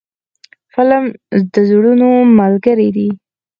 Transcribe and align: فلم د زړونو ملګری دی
فلم 0.73 1.03
د 1.53 1.53
زړونو 1.69 2.09
ملګری 2.39 2.89
دی 2.95 3.09